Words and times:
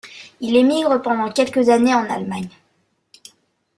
Il 0.39 0.55
émigre 0.55 0.99
pendant 1.03 1.31
quelques 1.31 1.69
années 1.69 1.93
en 1.93 2.09
Allemagne. 2.09 2.49